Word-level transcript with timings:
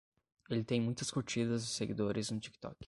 Ele 0.49 0.63
tem 0.63 0.81
muitas 0.81 1.11
curtidas 1.11 1.63
e 1.63 1.67
seguidores 1.67 2.31
no 2.31 2.39
TikTok 2.39 2.75